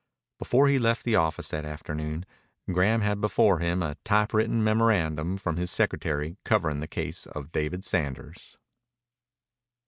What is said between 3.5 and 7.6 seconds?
him a typewritten memorandum from his secretary covering the case of